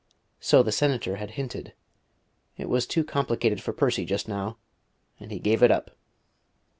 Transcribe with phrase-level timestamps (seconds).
[0.39, 1.75] So the senator had hinted....
[2.57, 4.57] It was too complicated for Percy just now,
[5.19, 5.91] and he gave it up.